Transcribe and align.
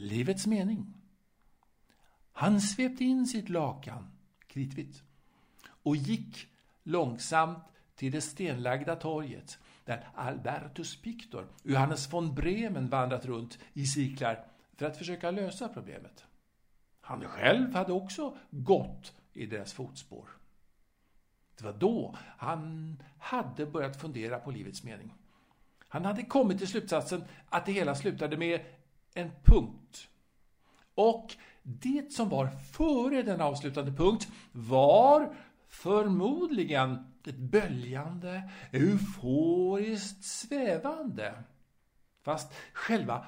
livets 0.00 0.46
mening. 0.46 0.94
Han 2.32 2.60
svepte 2.60 3.04
in 3.04 3.26
sitt 3.26 3.48
lakan, 3.48 4.10
kritvitt, 4.46 5.02
och 5.62 5.96
gick 5.96 6.48
långsamt 6.82 7.64
till 7.94 8.12
det 8.12 8.20
stenlagda 8.20 8.96
torget 8.96 9.58
där 9.84 10.08
Albertus 10.14 11.02
Pictor 11.02 11.46
Johannes 11.62 12.12
von 12.12 12.34
Bremen 12.34 12.88
vandrat 12.88 13.26
runt 13.26 13.58
i 13.72 13.86
cirklar 13.86 14.44
för 14.76 14.86
att 14.86 14.96
försöka 14.96 15.30
lösa 15.30 15.68
problemet. 15.68 16.24
Han 17.00 17.24
själv 17.24 17.74
hade 17.74 17.92
också 17.92 18.36
gått 18.50 19.14
i 19.32 19.46
deras 19.46 19.72
fotspår. 19.72 20.28
Det 21.58 21.64
var 21.64 21.72
då 21.72 22.16
han 22.38 22.96
hade 23.18 23.66
börjat 23.66 24.00
fundera 24.00 24.38
på 24.38 24.50
livets 24.50 24.82
mening. 24.82 25.14
Han 25.88 26.04
hade 26.04 26.22
kommit 26.22 26.58
till 26.58 26.68
slutsatsen 26.68 27.24
att 27.48 27.66
det 27.66 27.72
hela 27.72 27.94
slutade 27.94 28.36
med 28.36 28.60
en 29.14 29.30
punkt. 29.44 30.08
Och 30.94 31.36
det 31.62 32.12
som 32.12 32.28
var 32.28 32.50
före 32.72 33.22
den 33.22 33.40
avslutande 33.40 33.92
punkt 33.92 34.28
var 34.52 35.34
förmodligen 35.68 36.98
ett 37.26 37.36
böljande, 37.36 38.50
euforiskt 38.72 40.24
svävande. 40.24 41.42
Fast 42.22 42.52
själva 42.72 43.26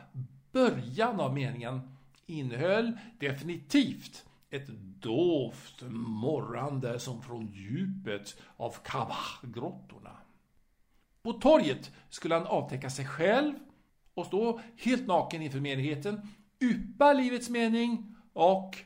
början 0.52 1.20
av 1.20 1.34
meningen 1.34 1.96
innehöll 2.26 2.98
definitivt 3.18 4.24
ett 4.50 4.68
dovt 5.00 5.82
morrande 5.90 6.98
som 6.98 7.22
från 7.22 7.46
djupet 7.46 8.36
av 8.56 8.76
Kabah-grottorna. 8.84 10.16
På 11.22 11.32
torget 11.32 11.90
skulle 12.08 12.34
han 12.34 12.46
avtäcka 12.46 12.90
sig 12.90 13.06
själv 13.06 13.54
och 14.14 14.26
stå 14.26 14.60
helt 14.76 15.06
naken 15.06 15.42
inför 15.42 15.60
menigheten, 15.60 16.28
yppa 16.60 17.12
livets 17.12 17.50
mening 17.50 18.16
och 18.32 18.76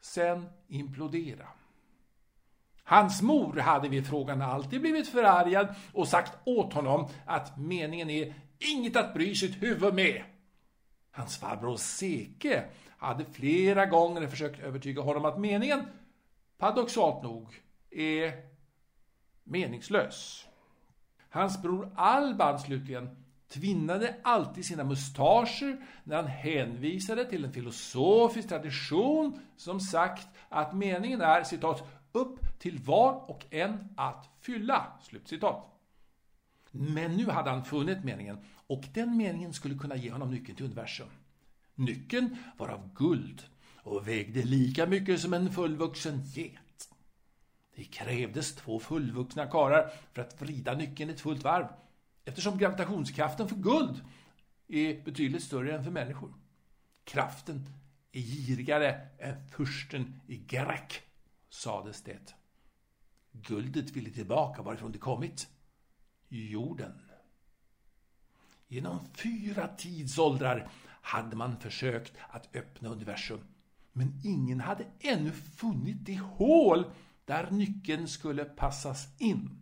sen 0.00 0.48
implodera. 0.68 1.46
Hans 2.84 3.22
mor 3.22 3.56
hade 3.56 3.88
vid 3.88 4.06
frågan 4.06 4.42
alltid 4.42 4.80
blivit 4.80 5.08
förargad 5.08 5.74
och 5.92 6.08
sagt 6.08 6.32
åt 6.44 6.72
honom 6.72 7.08
att 7.26 7.58
meningen 7.58 8.10
är 8.10 8.34
inget 8.58 8.96
att 8.96 9.14
bry 9.14 9.34
sitt 9.34 9.62
huvud 9.62 9.94
med. 9.94 10.22
Hans 11.10 11.36
farbror 11.36 11.76
Seke 11.76 12.64
hade 12.96 13.24
flera 13.24 13.86
gånger 13.86 14.26
försökt 14.26 14.60
övertyga 14.60 15.02
honom 15.02 15.24
att 15.24 15.40
meningen, 15.40 15.86
paradoxalt 16.58 17.22
nog, 17.22 17.62
är 17.90 18.32
meningslös. 19.44 20.46
Hans 21.30 21.62
bror 21.62 21.92
Alban 21.96 22.60
slutligen 22.60 23.21
tvinnade 23.52 24.14
alltid 24.22 24.64
sina 24.64 24.84
mustascher 24.84 25.84
när 26.04 26.16
han 26.16 26.26
hänvisade 26.26 27.24
till 27.24 27.44
en 27.44 27.52
filosofisk 27.52 28.48
tradition 28.48 29.40
som 29.56 29.80
sagt 29.80 30.28
att 30.48 30.74
meningen 30.74 31.20
är 31.20 31.44
citat 31.44 31.88
upp 32.12 32.58
till 32.58 32.78
var 32.78 33.30
och 33.30 33.44
en 33.50 33.88
att 33.96 34.28
fylla. 34.40 34.86
Slutcitat. 35.02 35.68
Men 36.70 37.16
nu 37.16 37.30
hade 37.30 37.50
han 37.50 37.64
funnit 37.64 38.04
meningen 38.04 38.38
och 38.66 38.84
den 38.94 39.16
meningen 39.16 39.52
skulle 39.52 39.78
kunna 39.78 39.96
ge 39.96 40.10
honom 40.10 40.30
nyckeln 40.30 40.56
till 40.56 40.66
universum. 40.66 41.08
Nyckeln 41.74 42.36
var 42.56 42.68
av 42.68 42.94
guld 42.94 43.42
och 43.76 44.08
vägde 44.08 44.42
lika 44.42 44.86
mycket 44.86 45.20
som 45.20 45.34
en 45.34 45.52
fullvuxen 45.52 46.22
get. 46.34 46.88
Det 47.76 47.84
krävdes 47.84 48.54
två 48.54 48.78
fullvuxna 48.78 49.46
karar 49.46 49.90
för 50.12 50.22
att 50.22 50.42
vrida 50.42 50.74
nyckeln 50.74 51.10
ett 51.10 51.20
fullt 51.20 51.44
varv 51.44 51.66
eftersom 52.24 52.58
gravitationskraften 52.58 53.48
för 53.48 53.56
guld 53.56 54.04
är 54.68 55.04
betydligt 55.04 55.42
större 55.42 55.76
än 55.76 55.84
för 55.84 55.90
människor. 55.90 56.34
Kraften 57.04 57.66
är 58.12 58.20
girigare 58.20 59.08
än 59.18 59.48
fursten 59.48 60.20
i 60.26 60.44
Gerak, 60.48 61.02
sades 61.48 62.02
det. 62.02 62.34
Guldet 63.32 63.90
ville 63.90 64.10
tillbaka 64.10 64.62
varifrån 64.62 64.92
det 64.92 64.98
kommit. 64.98 65.48
Jorden. 66.28 66.92
Genom 68.68 68.98
fyra 69.14 69.68
tidsåldrar 69.68 70.68
hade 71.02 71.36
man 71.36 71.56
försökt 71.56 72.12
att 72.28 72.56
öppna 72.56 72.88
universum. 72.88 73.40
Men 73.92 74.20
ingen 74.24 74.60
hade 74.60 74.86
ännu 75.00 75.30
funnit 75.30 75.96
det 76.00 76.18
hål 76.18 76.84
där 77.24 77.50
nyckeln 77.50 78.08
skulle 78.08 78.44
passas 78.44 79.08
in. 79.18 79.61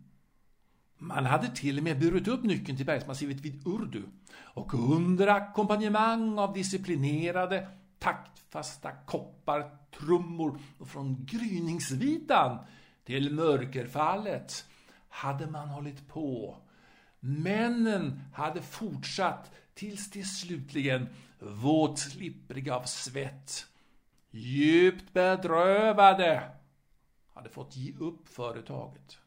Man 1.03 1.25
hade 1.25 1.55
till 1.55 1.77
och 1.77 1.83
med 1.83 1.99
burit 1.99 2.27
upp 2.27 2.43
nyckeln 2.43 2.77
till 2.77 2.85
bergsmassivet 2.85 3.41
vid 3.41 3.67
Urdu 3.67 4.03
och 4.33 4.73
under 4.73 5.27
ackompanjemang 5.27 6.39
av 6.39 6.53
disciplinerade, 6.53 7.67
taktfasta 7.99 8.91
koppar, 8.91 9.77
trummor 9.99 10.59
och 10.77 10.87
från 10.87 11.25
gryningsvitan 11.25 12.57
till 13.03 13.33
mörkerfallet 13.33 14.65
hade 15.09 15.47
man 15.47 15.69
hållit 15.69 16.07
på. 16.07 16.57
Männen 17.19 18.19
hade 18.33 18.61
fortsatt 18.61 19.51
tills 19.73 20.11
de 20.11 20.23
slutligen, 20.23 21.09
våtslippriga 21.39 22.75
av 22.75 22.83
svett, 22.83 23.65
djupt 24.31 25.13
bedrövade, 25.13 26.51
hade 27.33 27.49
fått 27.49 27.75
ge 27.75 27.93
upp 27.97 28.27
företaget. 28.27 29.17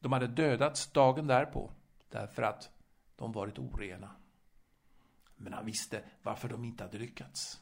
De 0.00 0.12
hade 0.12 0.26
dödats 0.26 0.92
dagen 0.92 1.26
därpå 1.26 1.70
därför 2.08 2.42
att 2.42 2.70
de 3.16 3.32
varit 3.32 3.58
orena. 3.58 4.10
Men 5.36 5.52
han 5.52 5.66
visste 5.66 6.04
varför 6.22 6.48
de 6.48 6.64
inte 6.64 6.84
hade 6.84 6.98
lyckats. 6.98 7.60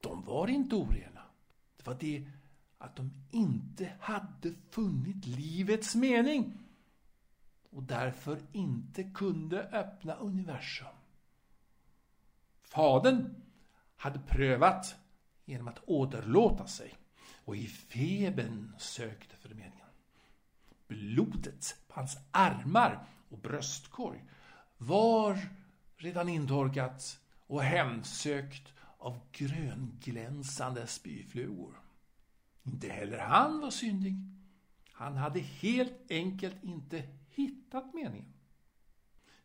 De 0.00 0.24
var 0.24 0.48
inte 0.48 0.76
orena. 0.76 1.22
Det 1.76 1.86
var 1.86 1.96
det 2.00 2.30
att 2.78 2.96
de 2.96 3.10
inte 3.30 3.92
hade 4.00 4.54
funnit 4.70 5.26
livets 5.26 5.94
mening 5.94 6.58
och 7.70 7.82
därför 7.82 8.38
inte 8.52 9.02
kunde 9.02 9.62
öppna 9.62 10.14
universum. 10.14 10.86
Fadern 12.62 13.42
hade 13.96 14.18
prövat 14.18 14.96
genom 15.44 15.68
att 15.68 15.80
åderlåta 15.86 16.66
sig 16.66 16.94
och 17.44 17.56
i 17.56 17.66
febern 17.66 18.74
sökte 18.78 19.36
för 19.36 19.48
meningen. 19.48 19.85
Blodet 20.88 21.76
på 21.88 21.94
hans 21.94 22.18
armar 22.30 23.06
och 23.28 23.38
bröstkorg 23.38 24.24
var 24.78 25.38
redan 25.96 26.28
intorkat 26.28 27.20
och 27.46 27.62
hemsökt 27.62 28.72
av 28.98 29.20
grönglänsande 29.32 30.86
spyflugor. 30.86 31.80
Inte 32.62 32.88
heller 32.88 33.18
han 33.18 33.60
var 33.60 33.70
syndig. 33.70 34.14
Han 34.92 35.16
hade 35.16 35.40
helt 35.40 36.10
enkelt 36.10 36.64
inte 36.64 37.02
hittat 37.28 37.94
meningen. 37.94 38.32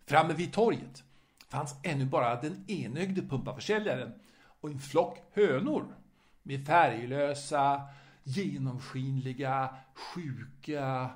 Framme 0.05 0.33
vid 0.33 0.53
torget 0.53 1.03
fanns 1.49 1.75
ännu 1.83 2.05
bara 2.05 2.41
den 2.41 2.65
enögde 2.67 3.21
pumpaförsäljaren 3.21 4.13
och 4.61 4.69
en 4.69 4.79
flock 4.79 5.17
hönor 5.33 5.95
med 6.43 6.65
färglösa, 6.65 7.81
genomskinliga, 8.23 9.75
sjuka 9.93 11.09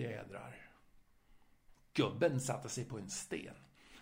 Jädrar. 0.00 0.56
Gubben 1.92 2.40
satte 2.40 2.68
sig 2.68 2.84
på 2.84 2.98
en 2.98 3.10
sten 3.10 3.54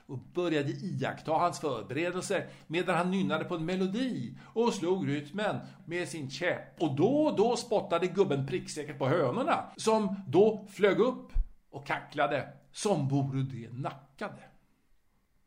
och 0.06 0.19
började 0.19 0.70
iaktta 0.70 1.32
hans 1.32 1.60
förberedelser 1.60 2.48
medan 2.66 2.97
han 2.97 3.10
nynnade 3.10 3.44
på 3.44 3.54
en 3.54 3.64
melodi 3.64 4.38
och 4.44 4.75
slog 4.75 5.09
rytmen 5.09 5.56
med 5.84 6.09
sin 6.09 6.31
käpp. 6.31 6.82
Och 6.82 6.97
då 6.97 7.26
och 7.26 7.36
då 7.36 7.56
spottade 7.56 8.06
gubben 8.06 8.47
pricksäkert 8.47 8.98
på 8.98 9.09
hönorna 9.09 9.70
som 9.76 10.22
då 10.26 10.66
flög 10.70 10.98
upp 10.98 11.32
och 11.70 11.86
kacklade 11.86 12.53
som 12.72 13.09
vore 13.09 13.42
de 13.42 13.69
nackade. 13.69 14.42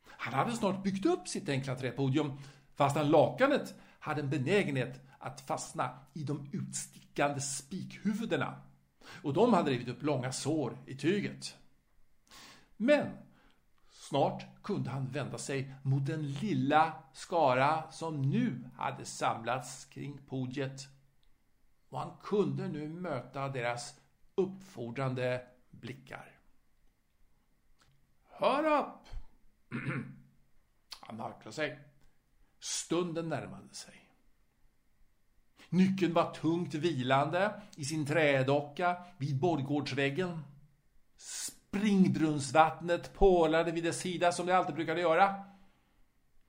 Han 0.06 0.34
hade 0.34 0.52
snart 0.52 0.82
byggt 0.82 1.06
upp 1.06 1.28
sitt 1.28 1.48
enkla 1.48 1.74
träpodium 1.74 2.32
fastän 2.74 3.10
lakanet 3.10 3.74
hade 3.98 4.20
en 4.20 4.30
benägenhet 4.30 5.00
att 5.18 5.40
fastna 5.40 5.90
i 6.14 6.24
de 6.24 6.50
utstickande 6.52 7.40
spikhuvudena 7.40 8.54
och 9.22 9.32
de 9.32 9.52
hade 9.52 9.70
rivit 9.70 9.88
upp 9.88 10.02
långa 10.02 10.32
sår 10.32 10.78
i 10.86 10.96
tyget. 10.96 11.56
Men 12.76 13.06
snart 13.90 14.62
kunde 14.62 14.90
han 14.90 15.06
vända 15.06 15.38
sig 15.38 15.74
mot 15.82 16.06
den 16.06 16.32
lilla 16.32 16.92
skara 17.12 17.90
som 17.90 18.22
nu 18.22 18.70
hade 18.76 19.04
samlats 19.04 19.84
kring 19.84 20.18
podiet 20.28 20.88
och 21.88 21.98
han 21.98 22.16
kunde 22.22 22.68
nu 22.68 22.88
möta 22.88 23.48
deras 23.48 23.94
uppfordrande 24.34 25.46
blickar. 25.70 26.40
Hör 28.30 28.80
upp! 28.80 29.08
Han 31.00 31.20
harklade 31.20 31.52
sig. 31.52 31.78
Stunden 32.58 33.28
närmade 33.28 33.74
sig. 33.74 34.11
Nyckeln 35.72 36.12
var 36.12 36.34
tungt 36.34 36.74
vilande 36.74 37.62
i 37.76 37.84
sin 37.84 38.06
trädocka 38.06 38.96
vid 39.18 39.38
borggårdsväggen. 39.38 40.42
Springbrunnsvattnet 41.16 43.14
pålade 43.14 43.72
vid 43.72 43.84
dess 43.84 44.00
sida 44.00 44.32
som 44.32 44.46
det 44.46 44.56
alltid 44.56 44.74
brukade 44.74 45.00
göra. 45.00 45.44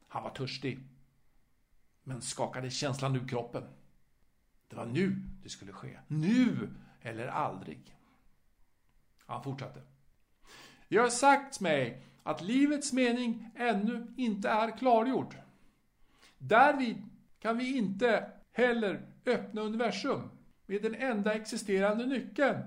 Han 0.08 0.24
var 0.24 0.30
törstig 0.30 0.80
men 2.04 2.22
skakade 2.22 2.70
känslan 2.70 3.16
ur 3.16 3.28
kroppen. 3.28 3.64
Det 4.68 4.76
var 4.76 4.86
nu 4.86 5.30
det 5.44 5.50
skulle 5.50 5.72
ske. 5.72 6.00
Nu 6.08 6.70
eller 7.02 7.28
aldrig. 7.28 7.98
Han 9.26 9.44
fortsatte. 9.44 9.82
Jag 10.88 11.02
har 11.02 11.10
sagt 11.10 11.60
mig 11.60 12.04
att 12.24 12.42
livets 12.42 12.94
mening 12.94 13.52
ännu 13.56 14.14
inte 14.18 14.50
är 14.50 14.78
klargjord. 14.78 15.36
Därvid 16.38 17.10
kan 17.40 17.58
vi 17.58 17.78
inte 17.78 18.32
heller 18.54 19.06
öppna 19.26 19.62
universum 19.62 20.30
med 20.66 20.82
den 20.82 20.96
enda 20.96 21.34
existerande 21.34 22.06
nyckeln. 22.06 22.60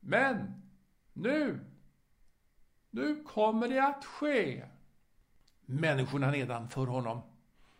Men 0.00 0.62
nu, 1.12 1.60
nu 2.90 3.22
kommer 3.22 3.68
det 3.68 3.84
att 3.86 4.04
ske. 4.04 4.64
Människorna 5.66 6.30
nedanför 6.30 6.86
honom, 6.86 7.22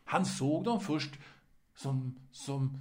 han 0.04 0.24
såg 0.26 0.64
dem 0.64 0.80
först 0.80 1.14
som, 1.74 2.18
som 2.32 2.80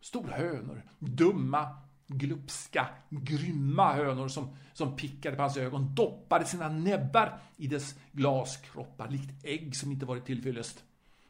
stora 0.00 0.34
hönor, 0.34 0.82
dumma, 0.98 1.76
glupska, 2.06 2.86
grymma 3.10 3.92
hönor 3.92 4.28
som, 4.28 4.56
som 4.72 4.96
pickade 4.96 5.36
på 5.36 5.42
hans 5.42 5.56
ögon, 5.56 5.94
doppade 5.94 6.44
sina 6.44 6.68
näbbar 6.68 7.38
i 7.56 7.66
dess 7.66 7.94
glaskroppar, 8.12 9.08
likt 9.08 9.44
ägg 9.44 9.76
som 9.76 9.92
inte 9.92 10.06
varit 10.06 10.26
tillfyllest. 10.26 10.84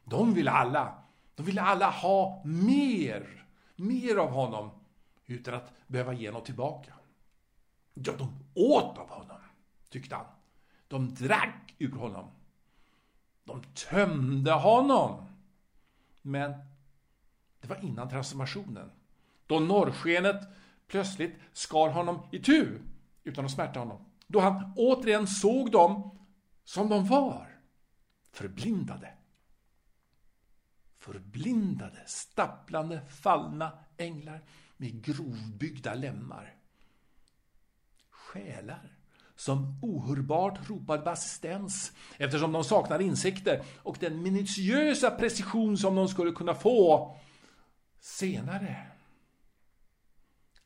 De 0.05 0.35
ville 0.35 0.51
alla, 0.51 1.03
de 1.39 1.45
ville 1.45 1.63
alla 1.63 1.91
ha 1.91 2.43
mer, 2.45 3.47
mer 3.77 4.17
av 4.17 4.31
honom, 4.31 4.71
utan 5.27 5.55
att 5.55 5.73
behöva 5.87 6.13
ge 6.13 6.31
något 6.31 6.45
tillbaka. 6.45 6.93
Ja, 7.95 8.13
de 8.19 8.45
åt 8.55 8.99
av 8.99 9.09
honom, 9.09 9.37
tyckte 9.91 10.15
han. 10.15 10.27
De 10.89 11.15
drack 11.15 11.75
ur 11.79 11.93
honom. 11.93 12.31
De 13.45 13.63
tömde 13.63 14.53
honom. 14.53 15.27
Men 16.23 16.53
det 17.61 17.69
var 17.69 17.85
innan 17.85 18.09
transformationen. 18.09 18.91
Då 19.47 19.61
norrskenet 19.61 20.49
plötsligt 20.87 21.35
skar 21.53 21.89
honom 21.89 22.21
i 22.31 22.39
tu 22.39 22.79
utan 23.25 23.45
att 23.45 23.51
smärta 23.51 23.79
honom. 23.79 24.05
Då 24.27 24.41
han 24.41 24.73
återigen 24.77 25.27
såg 25.27 25.71
dem 25.71 26.19
som 26.65 26.89
de 26.89 27.07
var. 27.07 27.61
Förblindade. 28.33 29.18
Förblindade, 30.99 32.03
stapplande, 32.07 33.01
fallna 33.09 33.73
änglar 33.97 34.41
med 34.77 35.05
grovbyggda 35.05 35.95
lemmar. 35.95 36.55
Själar 38.11 38.99
som 39.39 39.79
ohörbart 39.83 40.71
ropade 40.71 41.03
på 41.03 41.11
assistens 41.11 41.93
eftersom 42.17 42.53
de 42.53 42.65
saknade 42.65 43.05
insikter 43.05 43.65
och 43.77 43.97
den 44.01 44.23
minutiösa 44.23 45.11
precision 45.11 45.79
som 45.79 45.95
de 45.95 46.09
skulle 46.09 46.33
kunna 46.33 46.55
få 46.55 47.17
senare. 48.01 48.87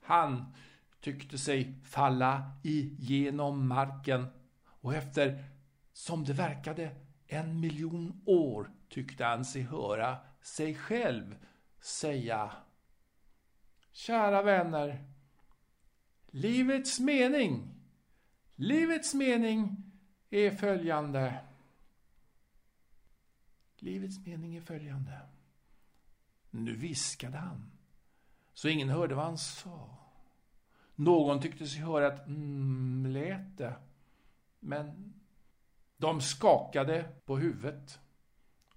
Han 0.02 0.55
tyckte 1.00 1.38
sig 1.38 1.75
falla 1.85 2.52
igenom 2.62 3.69
marken 3.69 4.26
och 4.64 4.94
efter, 4.94 5.44
som 5.93 6.25
det 6.25 6.32
verkade, 6.32 6.90
en 7.26 7.61
miljon 7.61 8.23
år 8.26 8.70
tyckte 8.93 9.25
han 9.25 9.44
sig 9.44 9.62
höra 9.62 10.17
sig 10.41 10.75
själv 10.75 11.37
säga 11.81 12.53
Kära 13.93 14.43
vänner, 14.43 15.05
livets 16.27 17.00
mening, 17.00 17.75
livets 18.55 19.15
mening 19.15 19.93
är 20.31 20.50
följande. 20.50 21.44
Livets 23.77 24.27
mening 24.27 24.56
är 24.56 24.61
följande. 24.61 25.21
Nu 26.50 26.77
viskade 26.77 27.38
han, 27.38 27.71
så 28.55 28.69
ingen 28.69 28.88
hörde 28.88 29.15
vad 29.15 29.25
han 29.25 29.38
sa. 29.38 29.99
Någon 30.95 31.41
tyckte 31.41 31.67
sig 31.67 31.81
höra 31.83 32.15
ett 32.15 32.27
mm, 32.27 33.06
lät 33.06 33.59
det 33.59 33.75
men 34.61 35.15
de 35.97 36.21
skakade 36.21 37.09
på 37.25 37.37
huvudet 37.37 38.00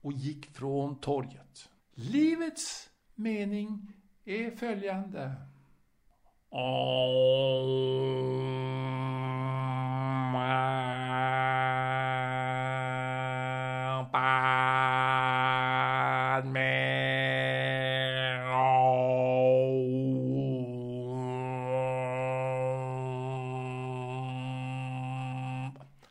och 0.06 0.14
gick 0.14 0.46
från 0.46 1.00
torget. 1.00 1.70
Livets 1.94 2.90
mening 3.16 3.94
är 4.26 4.52
följande. 4.52 5.32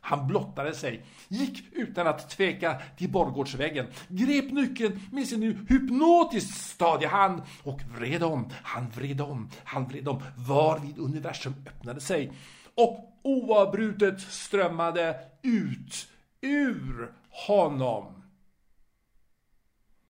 Han 0.05 0.27
blottade 0.27 0.73
sig, 0.73 1.05
gick 1.27 1.63
utan 1.71 2.07
att 2.07 2.29
tveka 2.29 2.81
till 2.97 3.09
borggårdsväggen, 3.09 3.87
grep 4.07 4.51
nyckeln 4.51 4.99
med 5.11 5.27
sin 5.27 5.39
nu 5.39 5.65
hypnotiskt 5.69 6.65
stadiga 6.65 7.09
hand 7.09 7.41
och 7.63 7.81
vred 7.97 8.23
om, 8.23 8.49
han 8.63 8.89
vred 8.95 9.21
om, 9.21 9.49
han 9.63 9.87
vred 9.87 10.07
om, 10.07 10.21
varvid 10.35 10.97
universum 10.97 11.53
öppnade 11.67 12.01
sig 12.01 12.31
och 12.75 13.19
oavbrutet 13.23 14.21
strömmade 14.21 15.19
ut 15.41 16.07
ur 16.41 17.11
honom. 17.29 18.24